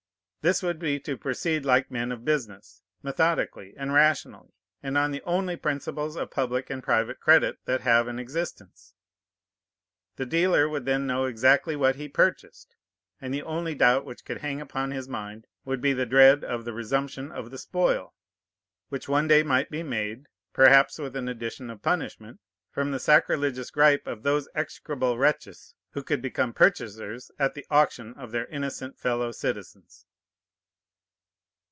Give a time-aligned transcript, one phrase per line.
[0.43, 5.21] This would be to proceed like men of business, methodically and rationally, and on the
[5.21, 8.95] only principles of public and private credit that have an existence.
[10.15, 12.75] The dealer would then know exactly what he purchased;
[13.21, 16.65] and the only doubt which could hang upon his mind would be the dread of
[16.65, 18.15] the resumption of the spoil,
[18.89, 22.39] which one day might be made (perhaps with an addition of punishment)
[22.71, 28.15] from the sacrilegious gripe of those execrable wretches who could become purchasers at the auction
[28.15, 30.07] of their innocent fellow citizens.